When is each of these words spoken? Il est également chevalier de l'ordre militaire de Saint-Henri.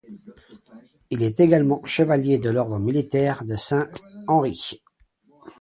Il 1.11 1.21
est 1.21 1.39
également 1.39 1.85
chevalier 1.85 2.39
de 2.39 2.49
l'ordre 2.49 2.79
militaire 2.79 3.45
de 3.45 3.55
Saint-Henri. 3.55 4.81